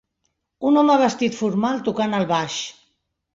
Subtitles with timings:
[0.69, 2.57] Un home vestit formal tocant el baix.